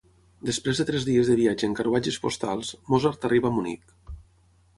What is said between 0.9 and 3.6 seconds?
dies de viatge en carruatges postals, Mozart arriba a